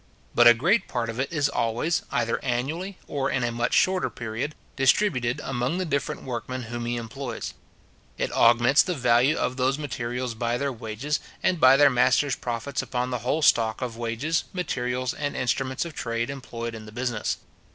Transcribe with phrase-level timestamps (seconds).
[0.33, 4.09] But a great part of it is always, either annually, or in a much shorter
[4.09, 7.53] period, distributed among the different workmen whom he employs.
[8.17, 12.81] It augments the value of those materials by their wages, and by their masters' profits
[12.81, 17.37] upon the whole stock of wages, materials, and instruments of trade employed in the business.